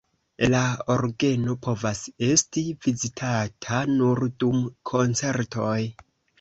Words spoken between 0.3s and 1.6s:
La orgeno